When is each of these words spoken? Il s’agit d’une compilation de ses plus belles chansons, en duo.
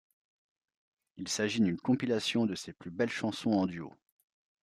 Il 1.17 1.27
s’agit 1.27 1.61
d’une 1.61 1.77
compilation 1.77 2.47
de 2.47 2.55
ses 2.55 2.73
plus 2.73 2.89
belles 2.89 3.11
chansons, 3.11 3.51
en 3.51 3.67
duo. 3.67 3.93